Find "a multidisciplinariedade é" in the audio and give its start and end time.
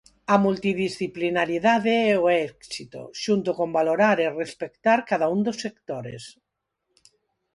0.33-2.13